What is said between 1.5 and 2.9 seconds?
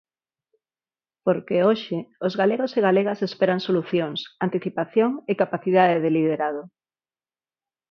hoxe, os galegos e